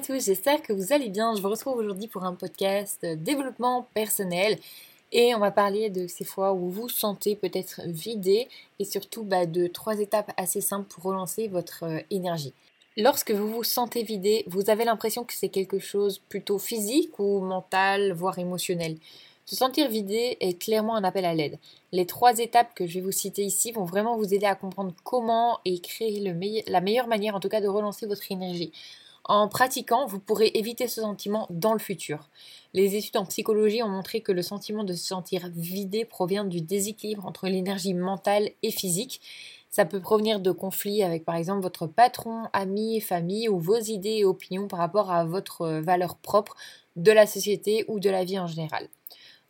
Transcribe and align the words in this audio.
À 0.00 0.02
tous, 0.02 0.24
j'espère 0.24 0.62
que 0.62 0.72
vous 0.72 0.94
allez 0.94 1.10
bien. 1.10 1.34
Je 1.36 1.42
vous 1.42 1.50
retrouve 1.50 1.76
aujourd'hui 1.76 2.08
pour 2.08 2.24
un 2.24 2.32
podcast 2.32 3.04
développement 3.04 3.86
personnel 3.92 4.58
et 5.12 5.34
on 5.34 5.40
va 5.40 5.50
parler 5.50 5.90
de 5.90 6.06
ces 6.06 6.24
fois 6.24 6.54
où 6.54 6.70
vous 6.70 6.88
sentez 6.88 7.36
peut-être 7.36 7.82
vidé 7.84 8.48
et 8.78 8.86
surtout 8.86 9.24
bah, 9.24 9.44
de 9.44 9.66
trois 9.66 10.00
étapes 10.00 10.32
assez 10.38 10.62
simples 10.62 10.88
pour 10.88 11.04
relancer 11.04 11.48
votre 11.48 11.84
euh, 11.84 12.00
énergie. 12.08 12.54
Lorsque 12.96 13.30
vous 13.30 13.46
vous 13.50 13.62
sentez 13.62 14.02
vidé, 14.02 14.44
vous 14.46 14.70
avez 14.70 14.86
l'impression 14.86 15.22
que 15.22 15.34
c'est 15.34 15.50
quelque 15.50 15.78
chose 15.78 16.18
plutôt 16.30 16.58
physique 16.58 17.18
ou 17.18 17.40
mental, 17.40 18.14
voire 18.14 18.38
émotionnel. 18.38 18.96
Se 19.44 19.54
sentir 19.54 19.90
vidé 19.90 20.38
est 20.40 20.58
clairement 20.58 20.96
un 20.96 21.04
appel 21.04 21.26
à 21.26 21.34
l'aide. 21.34 21.58
Les 21.92 22.06
trois 22.06 22.38
étapes 22.38 22.72
que 22.74 22.86
je 22.86 22.94
vais 22.94 23.00
vous 23.04 23.12
citer 23.12 23.42
ici 23.42 23.70
vont 23.70 23.84
vraiment 23.84 24.16
vous 24.16 24.32
aider 24.32 24.46
à 24.46 24.54
comprendre 24.54 24.94
comment 25.04 25.58
et 25.66 25.78
créer 25.80 26.20
la 26.66 26.80
meilleure 26.80 27.06
manière 27.06 27.34
en 27.34 27.40
tout 27.40 27.50
cas 27.50 27.60
de 27.60 27.68
relancer 27.68 28.06
votre 28.06 28.32
énergie. 28.32 28.72
En 29.24 29.48
pratiquant, 29.48 30.06
vous 30.06 30.18
pourrez 30.18 30.50
éviter 30.54 30.88
ce 30.88 31.02
sentiment 31.02 31.46
dans 31.50 31.72
le 31.72 31.78
futur. 31.78 32.30
Les 32.72 32.96
études 32.96 33.16
en 33.16 33.26
psychologie 33.26 33.82
ont 33.82 33.88
montré 33.88 34.20
que 34.22 34.32
le 34.32 34.42
sentiment 34.42 34.84
de 34.84 34.94
se 34.94 35.04
sentir 35.04 35.50
vidé 35.54 36.04
provient 36.04 36.44
du 36.44 36.60
déséquilibre 36.60 37.26
entre 37.26 37.46
l'énergie 37.46 37.94
mentale 37.94 38.50
et 38.62 38.70
physique. 38.70 39.20
Ça 39.70 39.84
peut 39.84 40.00
provenir 40.00 40.40
de 40.40 40.50
conflits 40.50 41.02
avec 41.02 41.24
par 41.24 41.36
exemple 41.36 41.62
votre 41.62 41.86
patron, 41.86 42.44
amis, 42.52 43.00
famille 43.00 43.48
ou 43.48 43.58
vos 43.58 43.78
idées 43.78 44.18
et 44.18 44.24
opinions 44.24 44.66
par 44.66 44.80
rapport 44.80 45.10
à 45.12 45.24
votre 45.24 45.80
valeur 45.80 46.16
propre 46.16 46.56
de 46.96 47.12
la 47.12 47.26
société 47.26 47.84
ou 47.88 48.00
de 48.00 48.10
la 48.10 48.24
vie 48.24 48.38
en 48.38 48.46
général 48.46 48.88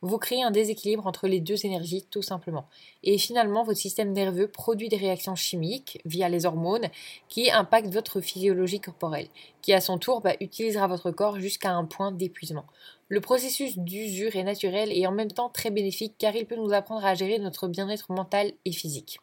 vous 0.03 0.19
créez 0.19 0.43
un 0.43 0.51
déséquilibre 0.51 1.07
entre 1.07 1.29
les 1.29 1.41
deux 1.41 1.67
énergies 1.67 2.07
tout 2.11 2.23
simplement. 2.23 2.67
Et 3.03 3.19
finalement, 3.19 3.65
votre 3.65 3.79
système 3.79 4.13
nerveux 4.13 4.49
produit 4.49 4.89
des 4.89 4.97
réactions 4.97 5.35
chimiques 5.35 6.01
via 6.05 6.29
les 6.29 6.47
hormones 6.47 6.89
qui 7.29 7.51
impactent 7.51 7.93
votre 7.93 8.21
physiologie 8.21 8.81
corporelle, 8.81 9.29
qui 9.63 9.73
à 9.73 9.81
son 9.81 9.99
tour 9.99 10.21
bah, 10.21 10.35
utilisera 10.41 10.87
votre 10.87 11.11
corps 11.11 11.39
jusqu'à 11.39 11.73
un 11.73 11.85
point 11.85 12.13
d'épuisement. 12.13 12.65
Le 13.09 13.21
processus 13.21 13.77
d'usure 13.77 14.37
est 14.37 14.45
naturel 14.45 14.91
et 14.93 15.07
en 15.07 15.13
même 15.13 15.33
temps 15.33 15.49
très 15.49 15.71
bénéfique 15.71 16.15
car 16.17 16.35
il 16.37 16.47
peut 16.47 16.57
nous 16.57 16.73
apprendre 16.73 17.05
à 17.05 17.15
gérer 17.15 17.39
notre 17.39 17.69
bien-être 17.69 18.13
mental 18.13 18.53
et 18.65 18.73
physique. 18.73 19.21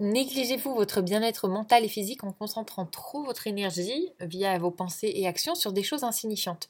Négligez-vous 0.00 0.74
votre 0.74 1.00
bien-être 1.00 1.46
mental 1.46 1.84
et 1.84 1.88
physique 1.88 2.24
en 2.24 2.32
concentrant 2.32 2.86
trop 2.86 3.22
votre 3.22 3.46
énergie 3.46 4.08
via 4.20 4.58
vos 4.58 4.72
pensées 4.72 5.12
et 5.14 5.28
actions 5.28 5.54
sur 5.54 5.72
des 5.72 5.84
choses 5.84 6.02
insignifiantes 6.02 6.68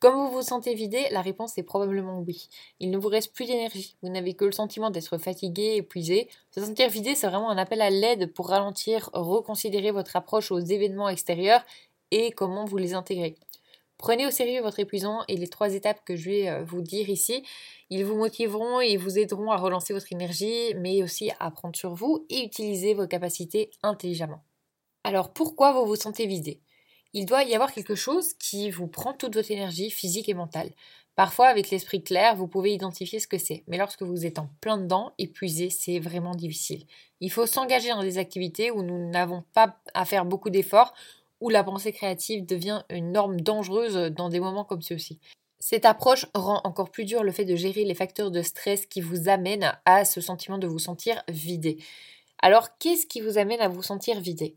comme 0.00 0.14
vous 0.14 0.30
vous 0.30 0.42
sentez 0.42 0.74
vidé, 0.74 1.06
la 1.10 1.20
réponse 1.20 1.58
est 1.58 1.62
probablement 1.62 2.20
oui. 2.20 2.48
Il 2.80 2.90
ne 2.90 2.96
vous 2.96 3.08
reste 3.08 3.34
plus 3.34 3.44
d'énergie. 3.44 3.96
Vous 4.02 4.08
n'avez 4.08 4.32
que 4.32 4.46
le 4.46 4.52
sentiment 4.52 4.90
d'être 4.90 5.18
fatigué, 5.18 5.76
épuisé. 5.76 6.28
Se 6.50 6.64
sentir 6.64 6.88
vidé, 6.88 7.14
c'est 7.14 7.28
vraiment 7.28 7.50
un 7.50 7.58
appel 7.58 7.82
à 7.82 7.90
l'aide 7.90 8.32
pour 8.32 8.48
ralentir, 8.48 9.10
reconsidérer 9.12 9.90
votre 9.90 10.16
approche 10.16 10.50
aux 10.50 10.58
événements 10.58 11.10
extérieurs 11.10 11.62
et 12.10 12.32
comment 12.32 12.64
vous 12.64 12.78
les 12.78 12.94
intégrez. 12.94 13.36
Prenez 13.98 14.26
au 14.26 14.30
sérieux 14.30 14.62
votre 14.62 14.80
épuisement 14.80 15.22
et 15.28 15.36
les 15.36 15.48
trois 15.48 15.74
étapes 15.74 16.02
que 16.06 16.16
je 16.16 16.30
vais 16.30 16.48
euh, 16.48 16.64
vous 16.64 16.80
dire 16.80 17.10
ici. 17.10 17.44
Ils 17.90 18.06
vous 18.06 18.16
motiveront 18.16 18.80
et 18.80 18.96
vous 18.96 19.18
aideront 19.18 19.50
à 19.50 19.58
relancer 19.58 19.92
votre 19.92 20.10
énergie, 20.10 20.74
mais 20.76 21.02
aussi 21.02 21.30
à 21.38 21.50
prendre 21.50 21.76
sur 21.76 21.94
vous 21.94 22.24
et 22.30 22.42
utiliser 22.42 22.94
vos 22.94 23.06
capacités 23.06 23.70
intelligemment. 23.82 24.42
Alors 25.04 25.34
pourquoi 25.34 25.72
vous 25.74 25.84
vous 25.84 25.96
sentez 25.96 26.26
vidé? 26.26 26.62
Il 27.12 27.26
doit 27.26 27.44
y 27.44 27.54
avoir 27.54 27.72
quelque 27.72 27.94
chose 27.94 28.34
qui 28.34 28.70
vous 28.70 28.86
prend 28.86 29.12
toute 29.12 29.34
votre 29.34 29.50
énergie 29.50 29.90
physique 29.90 30.28
et 30.28 30.34
mentale. 30.34 30.70
Parfois, 31.16 31.48
avec 31.48 31.70
l'esprit 31.70 32.02
clair, 32.02 32.36
vous 32.36 32.46
pouvez 32.46 32.72
identifier 32.72 33.18
ce 33.18 33.26
que 33.26 33.36
c'est, 33.36 33.62
mais 33.66 33.76
lorsque 33.76 34.02
vous 34.02 34.24
êtes 34.24 34.38
en 34.38 34.48
plein 34.60 34.78
dedans, 34.78 35.12
épuisé, 35.18 35.68
c'est 35.68 35.98
vraiment 35.98 36.34
difficile. 36.34 36.86
Il 37.20 37.30
faut 37.30 37.46
s'engager 37.46 37.90
dans 37.90 38.02
des 38.02 38.18
activités 38.18 38.70
où 38.70 38.82
nous 38.82 39.10
n'avons 39.10 39.44
pas 39.52 39.76
à 39.92 40.04
faire 40.04 40.24
beaucoup 40.24 40.50
d'efforts, 40.50 40.94
où 41.40 41.50
la 41.50 41.64
pensée 41.64 41.92
créative 41.92 42.46
devient 42.46 42.84
une 42.90 43.12
norme 43.12 43.40
dangereuse 43.40 44.12
dans 44.12 44.28
des 44.28 44.40
moments 44.40 44.64
comme 44.64 44.82
ceux-ci. 44.82 45.18
Cette 45.58 45.84
approche 45.84 46.26
rend 46.34 46.60
encore 46.64 46.90
plus 46.90 47.04
dur 47.04 47.22
le 47.22 47.32
fait 47.32 47.44
de 47.44 47.54
gérer 47.54 47.84
les 47.84 47.94
facteurs 47.94 48.30
de 48.30 48.40
stress 48.40 48.86
qui 48.86 49.02
vous 49.02 49.28
amènent 49.28 49.78
à 49.84 50.06
ce 50.06 50.22
sentiment 50.22 50.56
de 50.56 50.66
vous 50.66 50.78
sentir 50.78 51.22
vidé. 51.28 51.78
Alors, 52.40 52.78
qu'est-ce 52.78 53.06
qui 53.06 53.20
vous 53.20 53.36
amène 53.36 53.60
à 53.60 53.68
vous 53.68 53.82
sentir 53.82 54.20
vidé? 54.20 54.54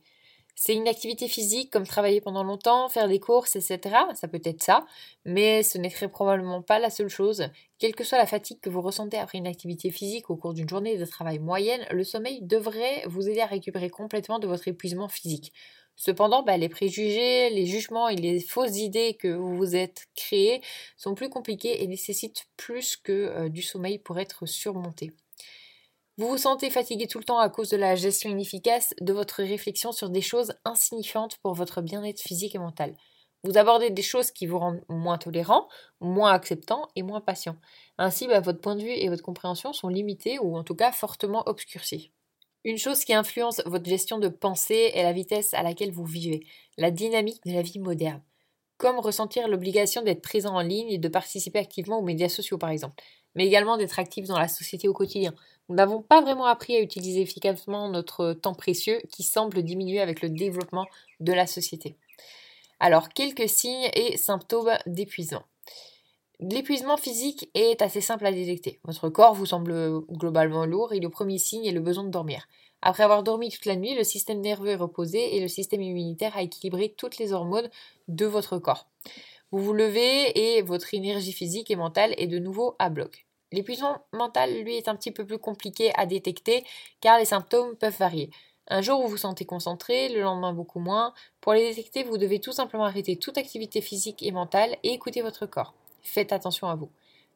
C'est 0.55 0.75
une 0.75 0.87
activité 0.87 1.27
physique 1.27 1.71
comme 1.71 1.85
travailler 1.85 2.21
pendant 2.21 2.43
longtemps, 2.43 2.89
faire 2.89 3.07
des 3.07 3.19
courses, 3.19 3.55
etc. 3.55 3.79
Ça 4.13 4.27
peut 4.27 4.41
être 4.43 4.63
ça, 4.63 4.85
mais 5.25 5.63
ce 5.63 5.77
n'est 5.77 5.89
très 5.89 6.07
probablement 6.07 6.61
pas 6.61 6.79
la 6.79 6.89
seule 6.89 7.09
chose. 7.09 7.47
Quelle 7.79 7.95
que 7.95 8.03
soit 8.03 8.17
la 8.17 8.25
fatigue 8.25 8.59
que 8.59 8.69
vous 8.69 8.81
ressentez 8.81 9.17
après 9.17 9.37
une 9.37 9.47
activité 9.47 9.91
physique 9.91 10.29
au 10.29 10.35
cours 10.35 10.53
d'une 10.53 10.69
journée 10.69 10.97
de 10.97 11.05
travail 11.05 11.39
moyenne, 11.39 11.85
le 11.91 12.03
sommeil 12.03 12.41
devrait 12.41 13.03
vous 13.07 13.27
aider 13.27 13.41
à 13.41 13.47
récupérer 13.47 13.89
complètement 13.89 14.39
de 14.39 14.47
votre 14.47 14.67
épuisement 14.67 15.07
physique. 15.07 15.51
Cependant, 15.95 16.43
bah, 16.43 16.57
les 16.57 16.69
préjugés, 16.69 17.49
les 17.51 17.65
jugements 17.65 18.09
et 18.09 18.15
les 18.15 18.39
fausses 18.39 18.77
idées 18.77 19.15
que 19.15 19.27
vous 19.27 19.55
vous 19.55 19.75
êtes 19.75 20.07
créées 20.15 20.61
sont 20.97 21.13
plus 21.15 21.29
compliqués 21.29 21.83
et 21.83 21.87
nécessitent 21.87 22.47
plus 22.57 22.97
que 22.97 23.11
euh, 23.11 23.49
du 23.49 23.61
sommeil 23.61 23.99
pour 23.99 24.19
être 24.19 24.45
surmontés. 24.47 25.11
Vous 26.17 26.27
vous 26.27 26.37
sentez 26.37 26.69
fatigué 26.69 27.07
tout 27.07 27.17
le 27.17 27.23
temps 27.23 27.39
à 27.39 27.49
cause 27.49 27.69
de 27.69 27.77
la 27.77 27.95
gestion 27.95 28.29
inefficace 28.29 28.93
de 29.01 29.13
votre 29.13 29.41
réflexion 29.41 29.91
sur 29.91 30.11
des 30.11 30.21
choses 30.21 30.53
insignifiantes 30.63 31.37
pour 31.37 31.55
votre 31.55 31.81
bien-être 31.81 32.21
physique 32.21 32.53
et 32.53 32.59
mental. 32.59 32.95
Vous 33.43 33.57
abordez 33.57 33.89
des 33.89 34.03
choses 34.03 34.29
qui 34.29 34.45
vous 34.45 34.59
rendent 34.59 34.83
moins 34.89 35.17
tolérant, 35.17 35.67
moins 36.01 36.31
acceptant 36.31 36.87
et 36.95 37.01
moins 37.01 37.19
patient. 37.19 37.57
Ainsi, 37.97 38.27
bah, 38.27 38.41
votre 38.41 38.61
point 38.61 38.75
de 38.75 38.83
vue 38.83 38.91
et 38.91 39.09
votre 39.09 39.23
compréhension 39.23 39.73
sont 39.73 39.89
limités 39.89 40.37
ou 40.37 40.55
en 40.55 40.63
tout 40.63 40.75
cas 40.75 40.91
fortement 40.91 41.43
obscurcis. 41.47 42.11
Une 42.63 42.77
chose 42.77 43.03
qui 43.03 43.15
influence 43.15 43.61
votre 43.65 43.89
gestion 43.89 44.19
de 44.19 44.27
pensée 44.29 44.91
est 44.93 45.03
la 45.03 45.13
vitesse 45.13 45.55
à 45.55 45.63
laquelle 45.63 45.91
vous 45.91 46.05
vivez, 46.05 46.45
la 46.77 46.91
dynamique 46.91 47.43
de 47.43 47.53
la 47.53 47.63
vie 47.63 47.79
moderne. 47.79 48.21
Comme 48.83 48.99
ressentir 48.99 49.47
l'obligation 49.47 50.01
d'être 50.01 50.21
présent 50.21 50.55
en 50.55 50.61
ligne 50.61 50.89
et 50.89 50.97
de 50.97 51.07
participer 51.07 51.57
activement 51.57 51.99
aux 51.99 52.03
médias 52.03 52.27
sociaux 52.27 52.57
par 52.57 52.69
exemple, 52.69 53.01
mais 53.33 53.47
également 53.47 53.77
d'être 53.77 53.97
actif 53.97 54.27
dans 54.27 54.37
la 54.37 54.49
société 54.49 54.89
au 54.89 54.93
quotidien, 54.93 55.33
nous 55.69 55.75
n'avons 55.75 56.01
pas 56.01 56.19
vraiment 56.19 56.47
appris 56.47 56.75
à 56.75 56.81
utiliser 56.81 57.21
efficacement 57.21 57.87
notre 57.87 58.33
temps 58.33 58.53
précieux 58.53 58.99
qui 59.09 59.23
semble 59.23 59.63
diminuer 59.63 60.01
avec 60.01 60.21
le 60.21 60.27
développement 60.27 60.85
de 61.21 61.31
la 61.31 61.47
société. 61.47 61.95
Alors, 62.81 63.07
quelques 63.07 63.47
signes 63.47 63.89
et 63.93 64.17
symptômes 64.17 64.77
d'épuisement. 64.85 65.43
L'épuisement 66.41 66.97
physique 66.97 67.49
est 67.53 67.81
assez 67.81 68.01
simple 68.01 68.25
à 68.25 68.33
détecter. 68.33 68.81
Votre 68.83 69.07
corps 69.07 69.33
vous 69.33 69.45
semble 69.45 70.01
globalement 70.11 70.65
lourd 70.65 70.91
et 70.91 70.99
le 70.99 71.07
premier 71.09 71.37
signe 71.37 71.63
est 71.63 71.71
le 71.71 71.79
besoin 71.79 72.03
de 72.03 72.09
dormir. 72.09 72.49
Après 72.85 73.03
avoir 73.03 73.23
dormi 73.23 73.49
toute 73.49 73.65
la 73.65 73.77
nuit, 73.77 73.95
le 73.95 74.03
système 74.03 74.41
nerveux 74.41 74.71
est 74.71 74.75
reposé 74.75 75.37
et 75.37 75.39
le 75.39 75.47
système 75.47 75.81
immunitaire 75.81 76.35
a 76.35 76.41
équilibré 76.41 76.93
toutes 76.97 77.17
les 77.17 77.31
hormones 77.31 77.69
de 78.09 78.25
votre 78.25 78.57
corps. 78.57 78.87
Vous 79.51 79.59
vous 79.59 79.71
levez 79.71 80.57
et 80.57 80.61
votre 80.61 80.93
énergie 80.93 81.31
physique 81.31 81.71
et 81.71 81.77
mentale 81.77 82.13
est 82.17 82.27
de 82.27 82.39
nouveau 82.39 82.75
à 82.79 82.89
bloc. 82.89 83.25
L'épuisement 83.53 83.99
mental, 84.11 84.63
lui, 84.63 84.75
est 84.75 84.89
un 84.89 84.97
petit 84.97 85.11
peu 85.11 85.25
plus 85.25 85.37
compliqué 85.37 85.93
à 85.95 86.05
détecter 86.05 86.65
car 86.99 87.17
les 87.19 87.25
symptômes 87.25 87.77
peuvent 87.77 87.97
varier. 87.97 88.31
Un 88.67 88.81
jour, 88.81 89.01
vous 89.01 89.07
vous 89.07 89.17
sentez 89.17 89.45
concentré, 89.45 90.09
le 90.09 90.19
lendemain 90.19 90.51
beaucoup 90.51 90.79
moins. 90.81 91.13
Pour 91.39 91.53
les 91.53 91.69
détecter, 91.69 92.03
vous 92.03 92.17
devez 92.17 92.41
tout 92.41 92.51
simplement 92.51 92.83
arrêter 92.83 93.15
toute 93.15 93.37
activité 93.37 93.79
physique 93.79 94.21
et 94.23 94.31
mentale 94.31 94.75
et 94.83 94.91
écouter 94.91 95.21
votre 95.21 95.45
corps. 95.45 95.73
Faites 96.01 96.33
attention 96.33 96.67
à 96.67 96.75
vous. 96.75 96.89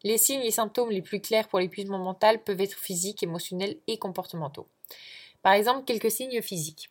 Les 0.03 0.18
signes 0.18 0.44
et 0.44 0.52
symptômes 0.52 0.91
les 0.91 1.02
plus 1.02 1.22
clairs 1.22 1.47
pour 1.47 1.59
l'épuisement 1.59 2.00
mental 2.00 2.44
peuvent 2.44 2.59
être 2.59 2.78
physiques, 2.78 3.24
émotionnels 3.24 3.78
et 3.88 3.97
comportementaux. 3.97 4.68
Par 5.42 5.53
exemple, 5.53 5.86
quelques 5.86 6.12
signes 6.12 6.42
physiques. 6.42 6.90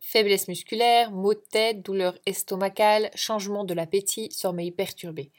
Faiblesse 0.00 0.48
musculaire, 0.48 1.10
maux 1.10 1.34
de 1.34 1.42
tête, 1.50 1.82
douleur 1.82 2.18
estomacale, 2.26 3.10
changement 3.14 3.64
de 3.64 3.72
l'appétit, 3.72 4.30
sommeil 4.32 4.70
perturbé. 4.70 5.30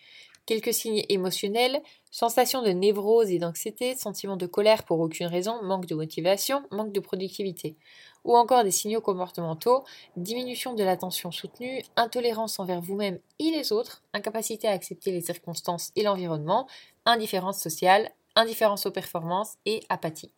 Quelques 0.46 0.74
signes 0.74 1.04
émotionnels, 1.08 1.82
sensation 2.12 2.62
de 2.62 2.70
névrose 2.70 3.32
et 3.32 3.40
d'anxiété, 3.40 3.96
sentiment 3.96 4.36
de 4.36 4.46
colère 4.46 4.84
pour 4.84 5.00
aucune 5.00 5.28
raison, 5.28 5.62
manque 5.64 5.86
de 5.86 5.96
motivation, 5.96 6.64
manque 6.70 6.92
de 6.92 7.00
productivité. 7.00 7.78
Ou 8.26 8.36
encore 8.36 8.64
des 8.64 8.72
signaux 8.72 9.00
comportementaux, 9.00 9.86
diminution 10.18 10.74
de 10.74 10.84
l'attention 10.84 11.32
soutenue, 11.32 11.82
intolérance 11.96 12.60
envers 12.60 12.82
vous-même 12.82 13.20
et 13.40 13.52
les 13.52 13.72
autres, 13.72 14.04
incapacité 14.14 14.68
à 14.68 14.72
accepter 14.72 15.12
les 15.12 15.22
circonstances 15.22 15.92
et 15.96 16.04
l'environnement, 16.04 16.68
indifférence 17.06 17.62
sociale, 17.62 18.12
indifférence 18.36 18.86
aux 18.86 18.92
performances 18.92 19.56
et 19.66 19.82
apathie. 19.88 20.34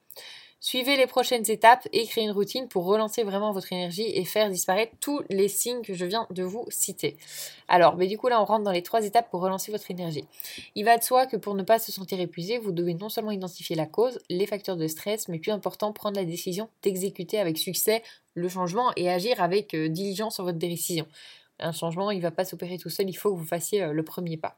Suivez 0.67 0.97
les 0.97 1.06
prochaines 1.06 1.47
étapes 1.51 1.88
et 1.94 2.07
créez 2.07 2.23
une 2.23 2.31
routine 2.31 2.67
pour 2.67 2.85
relancer 2.85 3.21
vraiment 3.21 3.51
votre 3.51 3.71
énergie 3.71 4.09
et 4.15 4.25
faire 4.25 4.50
disparaître 4.50 4.94
tous 5.00 5.21
les 5.29 5.47
signes 5.47 5.83
que 5.83 5.94
je 5.94 6.06
viens 6.06 6.25
de 6.31 6.41
vous 6.41 6.65
citer. 6.69 7.17
Alors, 7.67 7.97
mais 7.97 8.07
du 8.07 8.17
coup 8.17 8.29
là 8.29 8.41
on 8.41 8.45
rentre 8.45 8.63
dans 8.63 8.71
les 8.71 8.81
trois 8.81 9.06
étapes 9.06 9.29
pour 9.29 9.41
relancer 9.41 9.71
votre 9.71 9.91
énergie. 9.91 10.25
Il 10.73 10.83
va 10.83 10.97
de 10.97 11.03
soi 11.03 11.27
que 11.27 11.38
pour 11.38 11.53
ne 11.53 11.62
pas 11.62 11.77
se 11.77 11.91
sentir 11.91 12.19
épuisé, 12.19 12.57
vous 12.57 12.71
devez 12.71 12.95
non 12.95 13.09
seulement 13.09 13.29
identifier 13.29 13.75
la 13.75 13.85
cause, 13.85 14.17
les 14.27 14.47
facteurs 14.47 14.75
de 14.75 14.88
stress, 14.88 15.27
mais 15.27 15.38
plus 15.38 15.51
important, 15.51 15.94
prendre 15.94 16.17
la 16.17 16.25
décision 16.25 16.67
d'exécuter 16.81 17.38
avec 17.38 17.59
succès 17.59 18.01
le 18.33 18.50
changement 18.50 18.91
et 18.95 19.07
agir 19.07 19.44
avec 19.44 19.75
euh, 19.75 19.88
diligence 19.88 20.33
sur 20.33 20.45
votre 20.45 20.57
décision. 20.57 21.06
Un 21.59 21.73
changement, 21.73 22.09
il 22.09 22.17
ne 22.17 22.23
va 22.23 22.31
pas 22.31 22.44
s'opérer 22.44 22.79
tout 22.79 22.89
seul, 22.89 23.07
il 23.07 23.13
faut 23.13 23.31
que 23.31 23.38
vous 23.38 23.45
fassiez 23.45 23.83
euh, 23.83 23.94
le 23.94 24.03
premier 24.03 24.35
pas. 24.35 24.57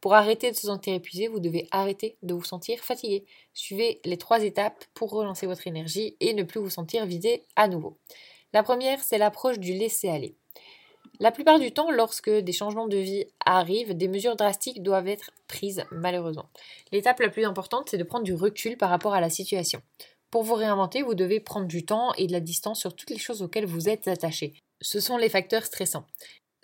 Pour 0.00 0.14
arrêter 0.14 0.50
de 0.50 0.56
se 0.56 0.66
sentir 0.66 0.94
épuisé, 0.94 1.28
vous 1.28 1.40
devez 1.40 1.66
arrêter 1.70 2.16
de 2.22 2.34
vous 2.34 2.44
sentir 2.44 2.80
fatigué. 2.80 3.24
Suivez 3.54 4.00
les 4.04 4.18
trois 4.18 4.42
étapes 4.42 4.84
pour 4.92 5.10
relancer 5.10 5.46
votre 5.46 5.66
énergie 5.66 6.16
et 6.20 6.34
ne 6.34 6.42
plus 6.42 6.60
vous 6.60 6.70
sentir 6.70 7.06
vidé 7.06 7.42
à 7.56 7.68
nouveau. 7.68 7.96
La 8.52 8.62
première, 8.62 9.00
c'est 9.00 9.18
l'approche 9.18 9.58
du 9.58 9.72
laisser 9.72 10.08
aller. 10.08 10.34
La 11.20 11.30
plupart 11.30 11.58
du 11.58 11.72
temps, 11.72 11.90
lorsque 11.90 12.30
des 12.30 12.52
changements 12.52 12.88
de 12.88 12.96
vie 12.96 13.24
arrivent, 13.46 13.96
des 13.96 14.08
mesures 14.08 14.36
drastiques 14.36 14.82
doivent 14.82 15.08
être 15.08 15.30
prises 15.46 15.84
malheureusement. 15.90 16.48
L'étape 16.92 17.20
la 17.20 17.28
plus 17.28 17.44
importante, 17.44 17.88
c'est 17.88 17.98
de 17.98 18.04
prendre 18.04 18.24
du 18.24 18.34
recul 18.34 18.76
par 18.76 18.90
rapport 18.90 19.14
à 19.14 19.20
la 19.20 19.30
situation. 19.30 19.80
Pour 20.30 20.42
vous 20.42 20.54
réinventer, 20.54 21.02
vous 21.02 21.14
devez 21.14 21.38
prendre 21.38 21.66
du 21.66 21.86
temps 21.86 22.12
et 22.14 22.26
de 22.26 22.32
la 22.32 22.40
distance 22.40 22.80
sur 22.80 22.96
toutes 22.96 23.10
les 23.10 23.18
choses 23.18 23.42
auxquelles 23.42 23.66
vous 23.66 23.88
êtes 23.88 24.08
attaché. 24.08 24.54
Ce 24.80 24.98
sont 24.98 25.16
les 25.16 25.28
facteurs 25.28 25.64
stressants. 25.64 26.06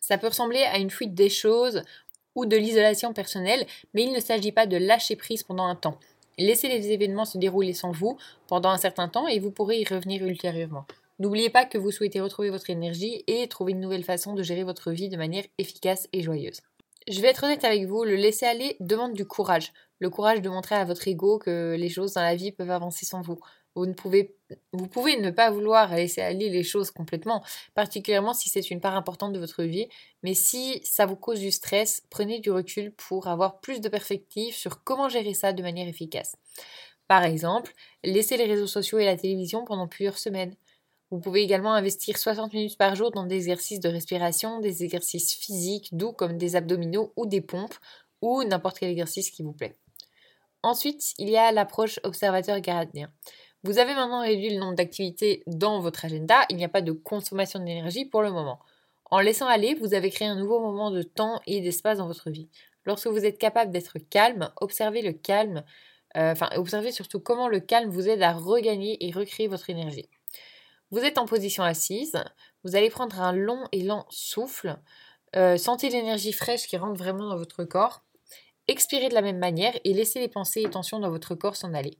Ça 0.00 0.18
peut 0.18 0.26
ressembler 0.26 0.62
à 0.62 0.78
une 0.78 0.90
fuite 0.90 1.14
des 1.14 1.30
choses 1.30 1.84
ou 2.34 2.46
de 2.46 2.56
l'isolation 2.56 3.12
personnelle, 3.12 3.66
mais 3.94 4.04
il 4.04 4.12
ne 4.12 4.20
s'agit 4.20 4.52
pas 4.52 4.66
de 4.66 4.76
lâcher 4.76 5.16
prise 5.16 5.42
pendant 5.42 5.66
un 5.66 5.76
temps. 5.76 5.98
Laissez 6.38 6.68
les 6.68 6.90
événements 6.90 7.24
se 7.24 7.38
dérouler 7.38 7.74
sans 7.74 7.92
vous 7.92 8.16
pendant 8.46 8.70
un 8.70 8.78
certain 8.78 9.08
temps 9.08 9.28
et 9.28 9.38
vous 9.38 9.50
pourrez 9.50 9.80
y 9.80 9.84
revenir 9.84 10.24
ultérieurement. 10.24 10.86
N'oubliez 11.18 11.50
pas 11.50 11.66
que 11.66 11.76
vous 11.76 11.90
souhaitez 11.90 12.20
retrouver 12.20 12.48
votre 12.48 12.70
énergie 12.70 13.24
et 13.26 13.46
trouver 13.46 13.72
une 13.72 13.80
nouvelle 13.80 14.04
façon 14.04 14.32
de 14.32 14.42
gérer 14.42 14.64
votre 14.64 14.90
vie 14.90 15.10
de 15.10 15.18
manière 15.18 15.44
efficace 15.58 16.08
et 16.14 16.22
joyeuse. 16.22 16.62
Je 17.08 17.20
vais 17.20 17.28
être 17.28 17.44
honnête 17.44 17.64
avec 17.64 17.86
vous, 17.86 18.04
le 18.04 18.16
laisser 18.16 18.46
aller 18.46 18.76
demande 18.80 19.12
du 19.12 19.26
courage. 19.26 19.72
Le 20.00 20.10
courage 20.10 20.40
de 20.40 20.48
montrer 20.48 20.74
à 20.74 20.84
votre 20.84 21.06
ego 21.06 21.38
que 21.38 21.76
les 21.78 21.88
choses 21.88 22.14
dans 22.14 22.22
la 22.22 22.34
vie 22.34 22.52
peuvent 22.52 22.70
avancer 22.70 23.06
sans 23.06 23.20
vous. 23.20 23.38
Vous, 23.76 23.86
ne 23.86 23.92
pouvez, 23.92 24.34
vous 24.72 24.88
pouvez 24.88 25.20
ne 25.20 25.30
pas 25.30 25.50
vouloir 25.50 25.94
laisser 25.94 26.20
aller 26.20 26.48
les 26.48 26.64
choses 26.64 26.90
complètement, 26.90 27.44
particulièrement 27.74 28.34
si 28.34 28.48
c'est 28.48 28.70
une 28.70 28.80
part 28.80 28.96
importante 28.96 29.32
de 29.32 29.38
votre 29.38 29.62
vie, 29.62 29.88
mais 30.24 30.34
si 30.34 30.80
ça 30.82 31.06
vous 31.06 31.14
cause 31.14 31.38
du 31.38 31.52
stress, 31.52 32.02
prenez 32.10 32.40
du 32.40 32.50
recul 32.50 32.92
pour 32.92 33.28
avoir 33.28 33.60
plus 33.60 33.80
de 33.80 33.88
perspective 33.88 34.54
sur 34.54 34.82
comment 34.82 35.08
gérer 35.08 35.34
ça 35.34 35.52
de 35.52 35.62
manière 35.62 35.86
efficace. 35.86 36.34
Par 37.06 37.22
exemple, 37.24 37.72
laissez 38.02 38.36
les 38.36 38.46
réseaux 38.46 38.66
sociaux 38.66 38.98
et 38.98 39.04
la 39.04 39.16
télévision 39.16 39.64
pendant 39.64 39.86
plusieurs 39.86 40.18
semaines. 40.18 40.56
Vous 41.10 41.18
pouvez 41.18 41.42
également 41.42 41.72
investir 41.74 42.18
60 42.18 42.52
minutes 42.52 42.78
par 42.78 42.94
jour 42.94 43.10
dans 43.10 43.26
des 43.26 43.36
exercices 43.36 43.80
de 43.80 43.88
respiration, 43.88 44.60
des 44.60 44.84
exercices 44.84 45.34
physiques 45.34 45.88
doux 45.92 46.12
comme 46.12 46.38
des 46.38 46.54
abdominaux 46.56 47.12
ou 47.16 47.26
des 47.26 47.40
pompes, 47.40 47.74
ou 48.22 48.44
n'importe 48.44 48.78
quel 48.78 48.90
exercice 48.90 49.30
qui 49.30 49.42
vous 49.42 49.52
plaît. 49.52 49.76
Ensuite, 50.62 51.14
il 51.18 51.28
y 51.28 51.36
a 51.36 51.52
l'approche 51.52 52.00
observateur-gardien. 52.04 53.10
Vous 53.62 53.78
avez 53.78 53.94
maintenant 53.94 54.22
réduit 54.22 54.50
le 54.54 54.60
nombre 54.60 54.74
d'activités 54.74 55.42
dans 55.46 55.80
votre 55.80 56.04
agenda, 56.04 56.44
il 56.48 56.56
n'y 56.56 56.64
a 56.64 56.68
pas 56.68 56.82
de 56.82 56.92
consommation 56.92 57.58
d'énergie 57.58 58.04
pour 58.04 58.22
le 58.22 58.30
moment. 58.30 58.58
En 59.10 59.20
laissant 59.20 59.46
aller, 59.46 59.74
vous 59.74 59.92
avez 59.92 60.10
créé 60.10 60.28
un 60.28 60.36
nouveau 60.36 60.60
moment 60.60 60.90
de 60.90 61.02
temps 61.02 61.40
et 61.46 61.60
d'espace 61.60 61.98
dans 61.98 62.06
votre 62.06 62.30
vie. 62.30 62.48
Lorsque 62.84 63.08
vous 63.08 63.24
êtes 63.24 63.38
capable 63.38 63.70
d'être 63.70 63.98
calme, 63.98 64.50
observez 64.60 65.02
le 65.02 65.12
calme, 65.12 65.64
euh, 66.16 66.32
enfin 66.32 66.48
observez 66.56 66.92
surtout 66.92 67.20
comment 67.20 67.48
le 67.48 67.60
calme 67.60 67.90
vous 67.90 68.08
aide 68.08 68.22
à 68.22 68.32
regagner 68.32 69.04
et 69.06 69.10
recréer 69.10 69.48
votre 69.48 69.68
énergie. 69.68 70.08
Vous 70.90 71.00
êtes 71.00 71.18
en 71.18 71.26
position 71.26 71.62
assise, 71.62 72.16
vous 72.64 72.76
allez 72.76 72.90
prendre 72.90 73.20
un 73.20 73.32
long 73.32 73.64
et 73.72 73.82
lent 73.82 74.06
souffle, 74.10 74.78
euh, 75.36 75.56
sentez 75.56 75.88
l'énergie 75.88 76.32
fraîche 76.32 76.66
qui 76.66 76.76
rentre 76.76 76.98
vraiment 76.98 77.28
dans 77.28 77.36
votre 77.36 77.64
corps, 77.64 78.02
expirez 78.70 79.08
de 79.08 79.14
la 79.14 79.22
même 79.22 79.38
manière 79.38 79.78
et 79.84 79.92
laissez 79.92 80.20
les 80.20 80.28
pensées 80.28 80.62
et 80.62 80.70
tensions 80.70 81.00
dans 81.00 81.10
votre 81.10 81.34
corps 81.34 81.56
s'en 81.56 81.74
aller. 81.74 81.98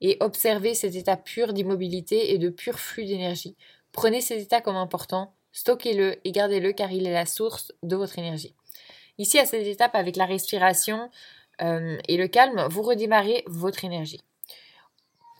Et 0.00 0.16
observez 0.20 0.74
cet 0.74 0.94
état 0.94 1.16
pur 1.16 1.52
d'immobilité 1.52 2.32
et 2.32 2.38
de 2.38 2.50
pur 2.50 2.78
flux 2.78 3.04
d'énergie. 3.04 3.56
Prenez 3.92 4.20
cet 4.20 4.40
état 4.40 4.60
comme 4.60 4.76
important, 4.76 5.34
stockez-le 5.52 6.16
et 6.26 6.32
gardez-le 6.32 6.72
car 6.72 6.92
il 6.92 7.06
est 7.06 7.12
la 7.12 7.26
source 7.26 7.72
de 7.82 7.96
votre 7.96 8.18
énergie. 8.18 8.54
Ici, 9.18 9.38
à 9.38 9.46
cette 9.46 9.66
étape, 9.66 9.94
avec 9.94 10.16
la 10.16 10.26
respiration 10.26 11.10
euh, 11.60 11.98
et 12.08 12.16
le 12.16 12.28
calme, 12.28 12.66
vous 12.70 12.82
redémarrez 12.82 13.44
votre 13.46 13.84
énergie. 13.84 14.20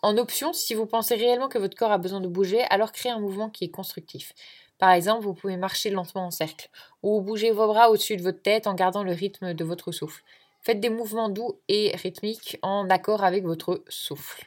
En 0.03 0.17
option, 0.19 0.53
si 0.53 0.75
vous 0.75 0.87
pensez 0.87 1.15
réellement 1.15 1.49
que 1.49 1.59
votre 1.59 1.77
corps 1.77 1.93
a 1.93 1.99
besoin 1.99 2.21
de 2.21 2.29
bouger, 2.29 2.63
alors 2.71 2.93
créez 2.93 3.13
un 3.13 3.21
mouvement 3.21 3.51
qui 3.51 3.65
est 3.65 3.71
constructif. 3.71 4.35
Par 4.79 4.91
exemple, 4.91 5.23
vous 5.23 5.33
pouvez 5.33 5.57
marcher 5.57 5.91
lentement 5.91 6.27
en 6.27 6.31
cercle, 6.33 6.69
ou 7.05 7.21
bouger 7.21 7.53
vos 7.53 7.69
bras 7.69 7.89
au-dessus 7.89 8.17
de 8.17 8.23
votre 8.23 8.43
tête 8.43 8.67
en 8.67 8.75
gardant 8.75 9.05
le 9.05 9.13
rythme 9.13 9.55
de 9.55 9.65
votre 9.65 9.93
souffle. 9.93 10.25
Faites 10.63 10.81
des 10.81 10.91
mouvements 10.91 11.29
doux 11.29 11.59
et 11.69 11.91
rythmiques 11.97 12.59
en 12.63 12.89
accord 12.89 13.25
avec 13.25 13.45
votre 13.45 13.83
souffle. 13.89 14.47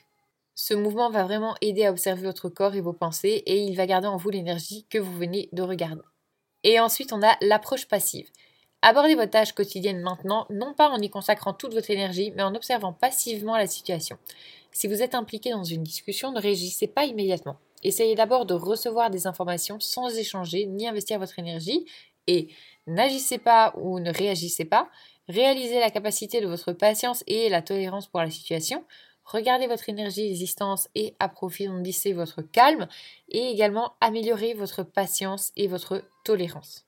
Ce 0.55 0.73
mouvement 0.73 1.09
va 1.09 1.25
vraiment 1.25 1.55
aider 1.59 1.85
à 1.85 1.91
observer 1.91 2.21
votre 2.21 2.47
corps 2.47 2.75
et 2.75 2.81
vos 2.81 2.93
pensées 2.93 3.43
et 3.45 3.57
il 3.57 3.75
va 3.75 3.85
garder 3.85 4.07
en 4.07 4.15
vous 4.15 4.29
l'énergie 4.29 4.85
que 4.89 4.97
vous 4.97 5.13
venez 5.13 5.49
de 5.51 5.61
regarder. 5.61 6.01
Et 6.63 6.79
ensuite, 6.79 7.11
on 7.11 7.21
a 7.21 7.35
l'approche 7.41 7.87
passive. 7.87 8.29
Abordez 8.81 9.15
votre 9.15 9.31
tâche 9.31 9.51
quotidienne 9.51 9.99
maintenant, 9.99 10.47
non 10.49 10.73
pas 10.73 10.89
en 10.89 10.99
y 10.99 11.09
consacrant 11.09 11.53
toute 11.53 11.73
votre 11.73 11.91
énergie, 11.91 12.31
mais 12.35 12.43
en 12.43 12.55
observant 12.55 12.93
passivement 12.93 13.57
la 13.57 13.67
situation. 13.67 14.17
Si 14.71 14.87
vous 14.87 15.01
êtes 15.01 15.15
impliqué 15.15 15.51
dans 15.51 15.63
une 15.65 15.83
discussion, 15.83 16.31
ne 16.31 16.39
réagissez 16.39 16.87
pas 16.87 17.05
immédiatement. 17.05 17.57
Essayez 17.83 18.15
d'abord 18.15 18.45
de 18.45 18.53
recevoir 18.53 19.09
des 19.09 19.27
informations 19.27 19.79
sans 19.81 20.17
échanger 20.17 20.65
ni 20.65 20.87
investir 20.87 21.19
votre 21.19 21.39
énergie 21.39 21.85
et 22.27 22.47
n'agissez 22.87 23.37
pas 23.37 23.73
ou 23.77 23.99
ne 23.99 24.11
réagissez 24.11 24.65
pas. 24.65 24.89
Réalisez 25.27 25.79
la 25.79 25.89
capacité 25.89 26.39
de 26.41 26.47
votre 26.47 26.71
patience 26.71 27.23
et 27.27 27.49
la 27.49 27.61
tolérance 27.61 28.07
pour 28.07 28.19
la 28.19 28.29
situation. 28.29 28.83
Regardez 29.23 29.65
votre 29.65 29.89
énergie 29.89 30.29
existence 30.29 30.87
et 30.93 31.15
approfondissez 31.19 32.13
votre 32.13 32.43
calme 32.43 32.87
et 33.29 33.49
également 33.49 33.93
améliorez 34.01 34.53
votre 34.53 34.83
patience 34.83 35.51
et 35.55 35.67
votre 35.67 36.03
tolérance. 36.23 36.85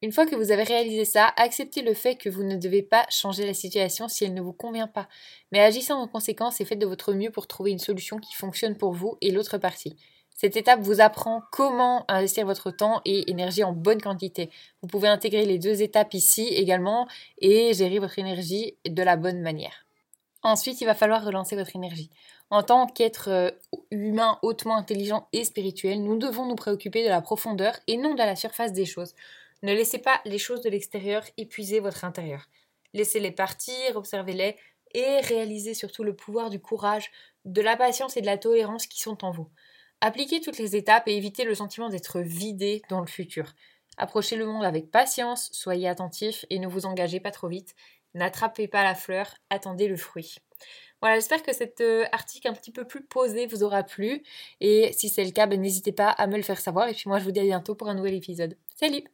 Une 0.00 0.12
fois 0.12 0.26
que 0.26 0.34
vous 0.34 0.50
avez 0.50 0.64
réalisé 0.64 1.04
ça, 1.04 1.32
acceptez 1.36 1.82
le 1.82 1.94
fait 1.94 2.16
que 2.16 2.28
vous 2.28 2.42
ne 2.42 2.56
devez 2.56 2.82
pas 2.82 3.06
changer 3.10 3.46
la 3.46 3.54
situation 3.54 4.08
si 4.08 4.24
elle 4.24 4.34
ne 4.34 4.42
vous 4.42 4.52
convient 4.52 4.88
pas, 4.88 5.08
mais 5.52 5.60
agissez 5.60 5.92
en 5.92 6.08
conséquence 6.08 6.60
et 6.60 6.64
faites 6.64 6.78
de 6.78 6.86
votre 6.86 7.12
mieux 7.12 7.30
pour 7.30 7.46
trouver 7.46 7.70
une 7.70 7.78
solution 7.78 8.18
qui 8.18 8.34
fonctionne 8.34 8.76
pour 8.76 8.92
vous 8.92 9.16
et 9.20 9.30
l'autre 9.30 9.58
partie. 9.58 9.96
Cette 10.34 10.56
étape 10.56 10.80
vous 10.80 11.00
apprend 11.00 11.42
comment 11.52 12.04
investir 12.08 12.44
votre 12.44 12.72
temps 12.72 13.00
et 13.04 13.30
énergie 13.30 13.62
en 13.62 13.72
bonne 13.72 14.02
quantité. 14.02 14.50
Vous 14.82 14.88
pouvez 14.88 15.08
intégrer 15.08 15.46
les 15.46 15.58
deux 15.58 15.80
étapes 15.80 16.12
ici 16.12 16.48
également 16.48 17.06
et 17.38 17.72
gérer 17.72 18.00
votre 18.00 18.18
énergie 18.18 18.76
de 18.84 19.02
la 19.02 19.16
bonne 19.16 19.40
manière. 19.40 19.86
Ensuite, 20.42 20.80
il 20.80 20.84
va 20.84 20.94
falloir 20.94 21.24
relancer 21.24 21.56
votre 21.56 21.74
énergie. 21.76 22.10
En 22.50 22.62
tant 22.62 22.86
qu'être 22.86 23.28
euh, 23.30 23.50
humain 23.90 24.38
hautement 24.42 24.76
intelligent 24.76 25.28
et 25.32 25.44
spirituel, 25.44 26.02
nous 26.02 26.18
devons 26.18 26.46
nous 26.46 26.56
préoccuper 26.56 27.02
de 27.04 27.08
la 27.08 27.22
profondeur 27.22 27.78
et 27.86 27.96
non 27.96 28.12
de 28.12 28.18
la 28.18 28.36
surface 28.36 28.72
des 28.72 28.84
choses. 28.84 29.14
Ne 29.62 29.72
laissez 29.72 29.98
pas 29.98 30.20
les 30.26 30.38
choses 30.38 30.60
de 30.60 30.68
l'extérieur 30.68 31.22
épuiser 31.38 31.80
votre 31.80 32.04
intérieur. 32.04 32.46
Laissez-les 32.92 33.30
partir, 33.30 33.96
observez-les 33.96 34.56
et 34.92 35.20
réalisez 35.20 35.74
surtout 35.74 36.04
le 36.04 36.14
pouvoir 36.14 36.50
du 36.50 36.60
courage, 36.60 37.10
de 37.44 37.62
la 37.62 37.76
patience 37.76 38.16
et 38.16 38.20
de 38.20 38.26
la 38.26 38.36
tolérance 38.36 38.86
qui 38.86 39.00
sont 39.00 39.24
en 39.24 39.30
vous. 39.30 39.48
Appliquez 40.00 40.40
toutes 40.40 40.58
les 40.58 40.76
étapes 40.76 41.08
et 41.08 41.16
évitez 41.16 41.44
le 41.44 41.54
sentiment 41.54 41.88
d'être 41.88 42.20
vidé 42.20 42.82
dans 42.88 43.00
le 43.00 43.06
futur. 43.06 43.54
Approchez 43.96 44.36
le 44.36 44.46
monde 44.46 44.64
avec 44.64 44.90
patience, 44.90 45.50
soyez 45.52 45.88
attentif 45.88 46.44
et 46.50 46.58
ne 46.58 46.66
vous 46.66 46.86
engagez 46.86 47.20
pas 47.20 47.30
trop 47.30 47.48
vite. 47.48 47.74
N'attrapez 48.14 48.68
pas 48.68 48.84
la 48.84 48.94
fleur, 48.94 49.34
attendez 49.50 49.88
le 49.88 49.96
fruit. 49.96 50.36
Voilà, 51.00 51.16
j'espère 51.16 51.42
que 51.42 51.52
cet 51.52 51.80
euh, 51.80 52.04
article 52.12 52.48
un 52.48 52.54
petit 52.54 52.70
peu 52.70 52.86
plus 52.86 53.04
posé 53.04 53.46
vous 53.46 53.62
aura 53.62 53.82
plu. 53.82 54.22
Et 54.60 54.92
si 54.92 55.08
c'est 55.08 55.24
le 55.24 55.32
cas, 55.32 55.46
ben, 55.46 55.60
n'hésitez 55.60 55.92
pas 55.92 56.08
à 56.08 56.26
me 56.26 56.36
le 56.36 56.42
faire 56.42 56.60
savoir. 56.60 56.88
Et 56.88 56.94
puis 56.94 57.04
moi, 57.08 57.18
je 57.18 57.24
vous 57.24 57.32
dis 57.32 57.40
à 57.40 57.44
bientôt 57.44 57.74
pour 57.74 57.88
un 57.88 57.94
nouvel 57.94 58.14
épisode. 58.14 58.56
Salut 58.76 59.04